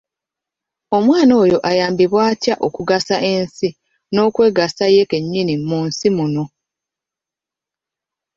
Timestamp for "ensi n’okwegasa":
3.33-4.85